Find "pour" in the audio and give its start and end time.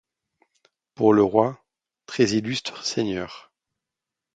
0.95-1.13